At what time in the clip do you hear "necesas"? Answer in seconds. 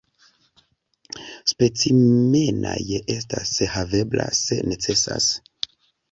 4.71-5.29